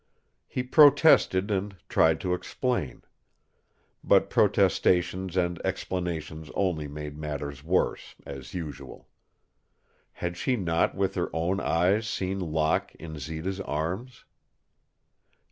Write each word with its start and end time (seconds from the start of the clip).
He 0.47 0.63
protested 0.63 1.51
and 1.51 1.75
tried 1.87 2.19
to 2.21 2.33
explain. 2.33 3.03
But 4.03 4.31
protestations 4.31 5.37
and 5.37 5.63
explanations 5.63 6.49
only 6.55 6.87
made 6.87 7.19
matters 7.19 7.63
worse, 7.63 8.15
as 8.25 8.55
usual. 8.55 9.07
Had 10.13 10.37
she 10.37 10.55
not 10.55 10.95
with 10.95 11.13
her 11.13 11.29
own 11.35 11.59
eyes 11.59 12.07
seen 12.07 12.39
Locke 12.39 12.95
in 12.95 13.19
Zita's 13.19 13.59
arms? 13.59 14.25